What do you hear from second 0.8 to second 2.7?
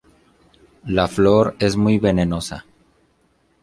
La flor es muy venenosa.